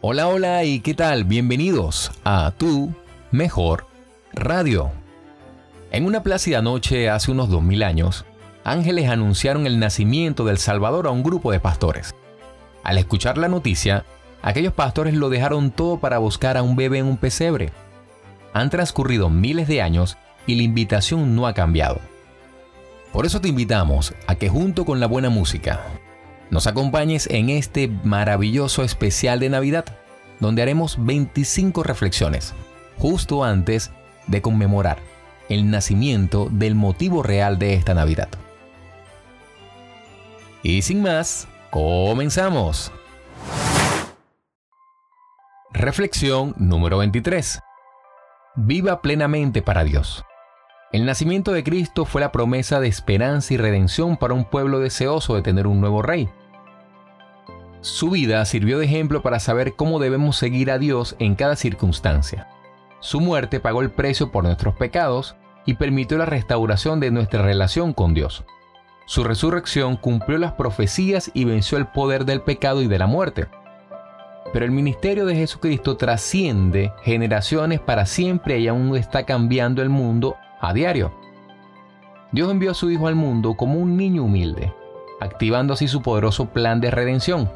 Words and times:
Hola, 0.00 0.28
hola 0.28 0.62
y 0.62 0.78
qué 0.78 0.94
tal, 0.94 1.24
bienvenidos 1.24 2.12
a 2.22 2.52
Tu 2.56 2.94
Mejor 3.32 3.88
Radio. 4.32 4.92
En 5.90 6.06
una 6.06 6.22
plácida 6.22 6.62
noche 6.62 7.10
hace 7.10 7.32
unos 7.32 7.48
2000 7.48 7.82
años, 7.82 8.24
ángeles 8.62 9.10
anunciaron 9.10 9.66
el 9.66 9.80
nacimiento 9.80 10.44
del 10.44 10.58
Salvador 10.58 11.08
a 11.08 11.10
un 11.10 11.24
grupo 11.24 11.50
de 11.50 11.58
pastores. 11.58 12.14
Al 12.84 12.96
escuchar 12.96 13.38
la 13.38 13.48
noticia, 13.48 14.04
aquellos 14.40 14.72
pastores 14.72 15.14
lo 15.14 15.30
dejaron 15.30 15.72
todo 15.72 15.98
para 15.98 16.18
buscar 16.18 16.56
a 16.56 16.62
un 16.62 16.76
bebé 16.76 16.98
en 16.98 17.06
un 17.06 17.16
pesebre. 17.16 17.72
Han 18.52 18.70
transcurrido 18.70 19.30
miles 19.30 19.66
de 19.66 19.82
años 19.82 20.16
y 20.46 20.54
la 20.54 20.62
invitación 20.62 21.34
no 21.34 21.48
ha 21.48 21.54
cambiado. 21.54 21.98
Por 23.12 23.26
eso 23.26 23.40
te 23.40 23.48
invitamos 23.48 24.14
a 24.28 24.36
que 24.36 24.48
junto 24.48 24.84
con 24.84 25.00
la 25.00 25.08
buena 25.08 25.28
música, 25.28 25.80
nos 26.50 26.66
acompañes 26.66 27.28
en 27.30 27.50
este 27.50 27.88
maravilloso 28.04 28.82
especial 28.82 29.40
de 29.40 29.50
Navidad, 29.50 29.84
donde 30.40 30.62
haremos 30.62 30.96
25 31.04 31.82
reflexiones, 31.82 32.54
justo 32.98 33.44
antes 33.44 33.90
de 34.26 34.42
conmemorar 34.42 34.98
el 35.48 35.70
nacimiento 35.70 36.48
del 36.50 36.74
motivo 36.74 37.22
real 37.22 37.58
de 37.58 37.74
esta 37.74 37.94
Navidad. 37.94 38.28
Y 40.62 40.82
sin 40.82 41.02
más, 41.02 41.48
comenzamos. 41.70 42.92
Reflexión 45.72 46.54
número 46.58 46.98
23. 46.98 47.60
Viva 48.56 49.00
plenamente 49.00 49.62
para 49.62 49.84
Dios. 49.84 50.24
El 50.90 51.04
nacimiento 51.04 51.52
de 51.52 51.62
Cristo 51.62 52.06
fue 52.06 52.20
la 52.20 52.32
promesa 52.32 52.80
de 52.80 52.88
esperanza 52.88 53.52
y 53.54 53.56
redención 53.58 54.16
para 54.16 54.34
un 54.34 54.44
pueblo 54.44 54.80
deseoso 54.80 55.34
de 55.34 55.42
tener 55.42 55.66
un 55.66 55.80
nuevo 55.80 56.02
rey. 56.02 56.28
Su 57.88 58.10
vida 58.10 58.44
sirvió 58.44 58.78
de 58.78 58.84
ejemplo 58.84 59.22
para 59.22 59.40
saber 59.40 59.74
cómo 59.74 59.98
debemos 59.98 60.36
seguir 60.36 60.70
a 60.70 60.78
Dios 60.78 61.16
en 61.18 61.34
cada 61.34 61.56
circunstancia. 61.56 62.46
Su 63.00 63.18
muerte 63.18 63.60
pagó 63.60 63.80
el 63.80 63.90
precio 63.90 64.30
por 64.30 64.44
nuestros 64.44 64.74
pecados 64.74 65.36
y 65.64 65.74
permitió 65.74 66.18
la 66.18 66.26
restauración 66.26 67.00
de 67.00 67.10
nuestra 67.10 67.42
relación 67.42 67.94
con 67.94 68.12
Dios. 68.12 68.44
Su 69.06 69.24
resurrección 69.24 69.96
cumplió 69.96 70.36
las 70.36 70.52
profecías 70.52 71.30
y 71.32 71.46
venció 71.46 71.78
el 71.78 71.86
poder 71.86 72.26
del 72.26 72.42
pecado 72.42 72.82
y 72.82 72.88
de 72.88 72.98
la 72.98 73.06
muerte. 73.06 73.48
Pero 74.52 74.66
el 74.66 74.70
ministerio 74.70 75.24
de 75.24 75.34
Jesucristo 75.34 75.96
trasciende 75.96 76.92
generaciones 77.02 77.80
para 77.80 78.04
siempre 78.04 78.60
y 78.60 78.68
aún 78.68 78.94
está 78.96 79.24
cambiando 79.24 79.80
el 79.80 79.88
mundo 79.88 80.36
a 80.60 80.74
diario. 80.74 81.10
Dios 82.32 82.50
envió 82.50 82.72
a 82.72 82.74
su 82.74 82.90
Hijo 82.90 83.08
al 83.08 83.14
mundo 83.14 83.54
como 83.54 83.80
un 83.80 83.96
niño 83.96 84.24
humilde, 84.24 84.74
activando 85.20 85.72
así 85.72 85.88
su 85.88 86.02
poderoso 86.02 86.50
plan 86.50 86.82
de 86.82 86.90
redención. 86.90 87.50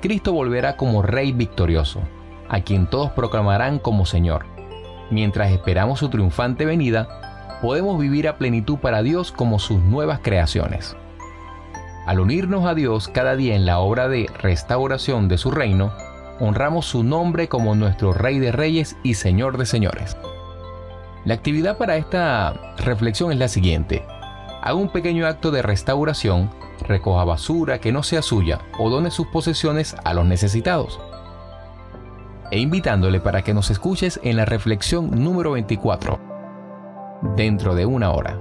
Cristo 0.00 0.32
volverá 0.32 0.76
como 0.76 1.02
Rey 1.02 1.32
victorioso, 1.32 2.00
a 2.48 2.60
quien 2.60 2.86
todos 2.86 3.10
proclamarán 3.10 3.78
como 3.78 4.06
Señor. 4.06 4.46
Mientras 5.10 5.50
esperamos 5.50 5.98
su 5.98 6.08
triunfante 6.08 6.64
venida, 6.64 7.58
podemos 7.62 7.98
vivir 7.98 8.28
a 8.28 8.36
plenitud 8.36 8.78
para 8.78 9.02
Dios 9.02 9.32
como 9.32 9.58
sus 9.58 9.80
nuevas 9.80 10.20
creaciones. 10.22 10.96
Al 12.06 12.20
unirnos 12.20 12.64
a 12.64 12.74
Dios 12.74 13.08
cada 13.08 13.36
día 13.36 13.54
en 13.54 13.66
la 13.66 13.80
obra 13.80 14.08
de 14.08 14.30
restauración 14.38 15.28
de 15.28 15.36
su 15.36 15.50
reino, 15.50 15.92
honramos 16.40 16.86
su 16.86 17.02
nombre 17.02 17.48
como 17.48 17.74
nuestro 17.74 18.12
Rey 18.12 18.38
de 18.38 18.52
Reyes 18.52 18.96
y 19.02 19.14
Señor 19.14 19.58
de 19.58 19.66
Señores. 19.66 20.16
La 21.24 21.34
actividad 21.34 21.76
para 21.76 21.96
esta 21.96 22.74
reflexión 22.78 23.32
es 23.32 23.38
la 23.38 23.48
siguiente. 23.48 24.04
Haga 24.62 24.74
un 24.74 24.88
pequeño 24.88 25.26
acto 25.26 25.50
de 25.50 25.62
restauración, 25.62 26.50
recoja 26.86 27.24
basura 27.24 27.80
que 27.80 27.92
no 27.92 28.02
sea 28.02 28.22
suya 28.22 28.60
o 28.78 28.90
done 28.90 29.10
sus 29.10 29.26
posesiones 29.28 29.96
a 30.04 30.14
los 30.14 30.26
necesitados. 30.26 31.00
E 32.50 32.58
invitándole 32.58 33.20
para 33.20 33.42
que 33.42 33.54
nos 33.54 33.70
escuches 33.70 34.20
en 34.22 34.36
la 34.36 34.44
reflexión 34.44 35.10
número 35.22 35.52
24, 35.52 36.18
dentro 37.36 37.74
de 37.74 37.86
una 37.86 38.10
hora. 38.10 38.38